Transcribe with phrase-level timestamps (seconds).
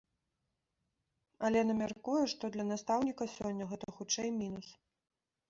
[1.49, 4.67] Алена мяркуе, што для настаўніка сёння гэта хутчэй мінус.